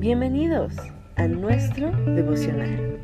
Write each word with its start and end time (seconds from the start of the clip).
Bienvenidos 0.00 0.72
a 1.16 1.26
nuestro 1.28 1.90
devocional. 1.90 2.98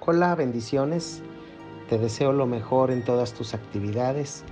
Hola, 0.00 0.34
bendiciones. 0.34 1.22
Te 1.88 1.96
deseo 1.96 2.34
lo 2.34 2.44
mejor 2.44 2.90
en 2.90 3.02
todas 3.02 3.32
tus 3.32 3.54
actividades, 3.54 4.44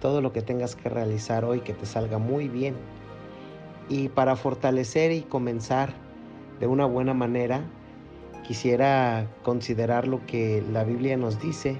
todo 0.00 0.20
lo 0.20 0.32
que 0.32 0.42
tengas 0.42 0.74
que 0.76 0.88
realizar 0.88 1.44
hoy 1.44 1.60
que 1.60 1.74
te 1.74 1.86
salga 1.86 2.18
muy 2.18 2.48
bien. 2.48 2.74
Y 3.88 4.08
para 4.08 4.36
fortalecer 4.36 5.12
y 5.12 5.22
comenzar 5.22 5.92
de 6.58 6.66
una 6.66 6.86
buena 6.86 7.14
manera, 7.14 7.62
quisiera 8.42 9.26
considerar 9.42 10.08
lo 10.08 10.24
que 10.26 10.62
la 10.72 10.84
Biblia 10.84 11.16
nos 11.16 11.40
dice 11.40 11.76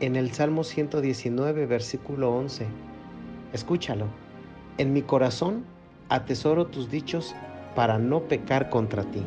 en 0.00 0.16
el 0.16 0.32
Salmo 0.32 0.64
119, 0.64 1.66
versículo 1.66 2.34
11. 2.34 2.66
Escúchalo. 3.52 4.06
En 4.78 4.92
mi 4.92 5.02
corazón 5.02 5.64
atesoro 6.08 6.66
tus 6.66 6.90
dichos 6.90 7.34
para 7.74 7.98
no 7.98 8.22
pecar 8.22 8.70
contra 8.70 9.04
ti. 9.04 9.22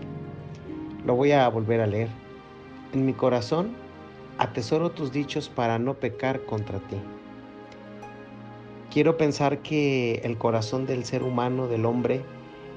Lo 1.06 1.16
voy 1.16 1.32
a 1.32 1.48
volver 1.48 1.82
a 1.82 1.88
leer. 1.88 2.10
En 2.94 3.06
mi 3.06 3.14
corazón 3.14 3.72
atesoro 4.38 4.92
tus 4.92 5.12
dichos 5.12 5.50
para 5.50 5.80
no 5.80 5.96
pecar 5.96 6.44
contra 6.46 6.80
ti. 6.80 6.98
Quiero 8.92 9.18
pensar 9.18 9.60
que 9.60 10.22
el 10.24 10.38
corazón 10.38 10.86
del 10.86 11.04
ser 11.04 11.24
humano, 11.24 11.68
del 11.68 11.86
hombre, 11.86 12.24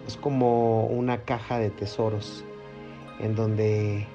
es 0.06 0.16
como 0.16 0.86
una 0.86 1.22
caja 1.22 1.58
de 1.58 1.70
tesoros 1.70 2.44
en 3.20 3.36
donde 3.36 4.06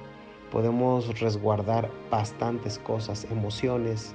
podemos 0.52 1.18
resguardar 1.20 1.90
bastantes 2.10 2.78
cosas, 2.78 3.26
emociones, 3.30 4.14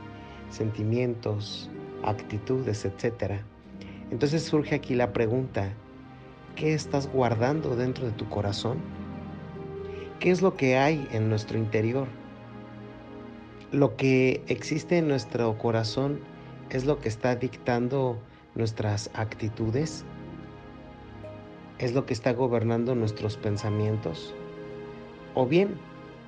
sentimientos, 0.50 1.70
actitudes, 2.04 2.86
etc. 2.86 3.42
Entonces 4.12 4.44
surge 4.44 4.76
aquí 4.76 4.94
la 4.94 5.12
pregunta, 5.12 5.74
¿qué 6.56 6.74
estás 6.74 7.08
guardando 7.12 7.76
dentro 7.76 8.06
de 8.06 8.12
tu 8.12 8.30
corazón? 8.30 8.78
¿Qué 10.20 10.30
es 10.30 10.44
lo 10.44 10.56
que 10.56 10.78
hay 10.78 11.08
en 11.12 11.30
nuestro 11.30 11.58
interior? 11.58 12.08
Lo 13.72 13.96
que 13.96 14.44
existe 14.48 15.00
en 15.00 15.08
nuestro 15.08 15.58
corazón 15.58 16.20
es 16.72 16.86
lo 16.86 17.00
que 17.00 17.10
está 17.10 17.36
dictando 17.36 18.18
nuestras 18.56 19.10
actitudes, 19.14 20.06
es 21.80 21.94
lo 21.94 22.06
que 22.06 22.14
está 22.14 22.34
gobernando 22.34 22.96
nuestros 22.96 23.38
pensamientos, 23.38 24.34
o 25.36 25.46
bien 25.46 25.76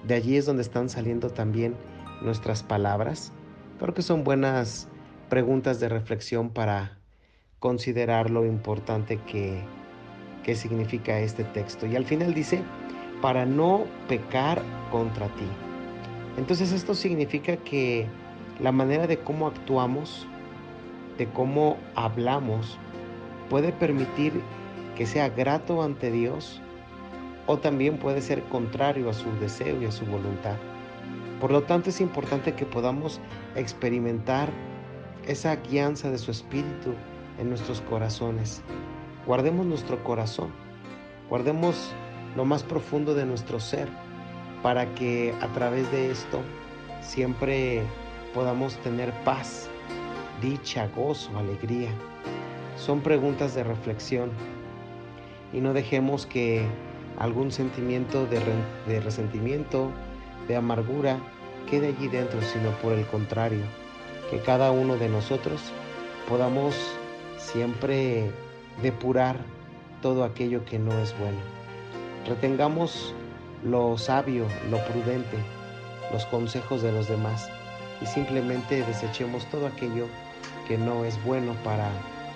de 0.05 0.15
allí 0.15 0.35
es 0.35 0.45
donde 0.45 0.61
están 0.61 0.89
saliendo 0.89 1.29
también 1.29 1.75
nuestras 2.21 2.61
palabras. 2.61 3.31
Creo 3.79 3.93
que 3.93 4.01
son 4.01 4.23
buenas 4.23 4.89
preguntas 5.29 5.79
de 5.79 5.89
reflexión 5.89 6.49
para 6.49 6.97
considerar 7.59 8.29
lo 8.29 8.45
importante 8.45 9.17
que, 9.21 9.61
que 10.43 10.55
significa 10.55 11.19
este 11.19 11.45
texto. 11.45 11.85
Y 11.85 11.95
al 11.95 12.05
final 12.05 12.33
dice, 12.33 12.61
para 13.21 13.45
no 13.45 13.85
pecar 14.09 14.61
contra 14.91 15.27
ti. 15.27 15.47
Entonces 16.37 16.73
esto 16.73 16.93
significa 16.95 17.55
que 17.55 18.05
la 18.59 18.71
manera 18.71 19.07
de 19.07 19.17
cómo 19.19 19.47
actuamos, 19.47 20.27
de 21.17 21.29
cómo 21.29 21.77
hablamos, 21.95 22.77
puede 23.49 23.71
permitir 23.71 24.33
que 24.95 25.05
sea 25.05 25.29
grato 25.29 25.83
ante 25.83 26.11
Dios 26.11 26.61
o 27.47 27.57
también 27.57 27.97
puede 27.97 28.21
ser 28.21 28.43
contrario 28.43 29.09
a 29.09 29.13
su 29.13 29.29
deseo 29.39 29.81
y 29.81 29.85
a 29.85 29.91
su 29.91 30.05
voluntad. 30.05 30.55
Por 31.39 31.51
lo 31.51 31.63
tanto 31.63 31.89
es 31.89 31.99
importante 31.99 32.53
que 32.53 32.65
podamos 32.65 33.19
experimentar 33.55 34.49
esa 35.27 35.55
guianza 35.57 36.09
de 36.09 36.17
su 36.17 36.31
espíritu 36.31 36.93
en 37.39 37.49
nuestros 37.49 37.81
corazones. 37.81 38.61
Guardemos 39.25 39.65
nuestro 39.65 40.03
corazón, 40.03 40.51
guardemos 41.29 41.91
lo 42.35 42.45
más 42.45 42.63
profundo 42.63 43.13
de 43.13 43.25
nuestro 43.25 43.59
ser, 43.59 43.87
para 44.61 44.93
que 44.95 45.33
a 45.41 45.47
través 45.49 45.91
de 45.91 46.11
esto 46.11 46.39
siempre 47.01 47.83
podamos 48.33 48.77
tener 48.77 49.11
paz, 49.23 49.69
dicha, 50.41 50.87
gozo, 50.95 51.37
alegría. 51.37 51.89
Son 52.77 53.01
preguntas 53.01 53.55
de 53.55 53.63
reflexión 53.63 54.31
y 55.51 55.61
no 55.61 55.73
dejemos 55.73 56.25
que 56.25 56.65
algún 57.19 57.51
sentimiento 57.51 58.25
de, 58.25 58.99
resentimiento, 58.99 59.91
de 60.47 60.55
amargura, 60.55 61.17
quede 61.69 61.89
allí 61.89 62.07
dentro, 62.07 62.41
sino 62.41 62.71
por 62.81 62.93
el 62.93 63.05
contrario, 63.05 63.63
que 64.29 64.39
cada 64.39 64.71
uno 64.71 64.97
de 64.97 65.09
nosotros 65.09 65.61
podamos 66.27 66.75
siempre 67.37 68.31
depurar 68.81 69.37
todo 70.01 70.23
aquello 70.23 70.65
que 70.65 70.79
no 70.79 70.91
es 70.99 71.17
bueno. 71.19 71.37
Retengamos 72.27 73.13
lo 73.63 73.97
sabio, 73.97 74.45
lo 74.69 74.83
prudente, 74.85 75.37
los 76.11 76.25
consejos 76.25 76.81
de 76.81 76.91
los 76.91 77.07
demás 77.07 77.49
y 78.03 78.05
simplemente 78.05 78.85
desechemos 78.85 79.45
todo 79.47 79.65
aquello 79.65 80.07
que 80.67 80.77
no 80.77 81.05
es 81.05 81.23
bueno 81.23 81.53
para 81.63 81.89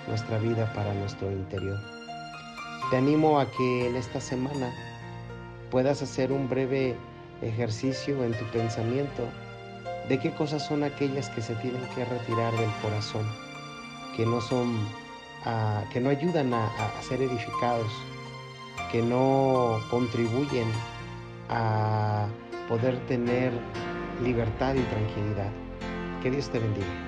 nuestra 0.08 0.38
vida, 0.38 0.72
para 0.72 0.92
nuestro 0.94 1.30
interior. 1.30 1.78
Te 2.90 2.96
animo 2.96 3.38
a 3.38 3.50
que 3.50 3.86
en 3.86 3.96
esta 3.96 4.20
semana 4.20 4.72
puedas 5.70 6.02
hacer 6.02 6.32
un 6.32 6.48
breve 6.48 6.96
ejercicio 7.42 8.24
en 8.24 8.32
tu 8.32 8.44
pensamiento 8.46 9.22
de 10.08 10.18
qué 10.18 10.32
cosas 10.32 10.66
son 10.66 10.82
aquellas 10.82 11.28
que 11.30 11.42
se 11.42 11.54
tienen 11.56 11.82
que 11.94 12.04
retirar 12.04 12.52
del 12.56 12.70
corazón, 12.82 13.30
que 14.16 14.24
no 14.24 14.40
son, 14.40 14.88
ah, 15.44 15.84
que 15.92 16.00
no 16.00 16.08
ayudan 16.08 16.54
a 16.54 16.70
ser 17.02 17.20
edificados 17.20 17.92
que 18.90 19.02
no 19.02 19.80
contribuyen 19.90 20.66
a 21.50 22.26
poder 22.68 22.98
tener 23.06 23.52
libertad 24.22 24.74
y 24.74 24.82
tranquilidad. 24.82 25.50
Que 26.22 26.30
Dios 26.30 26.48
te 26.50 26.58
bendiga. 26.58 27.07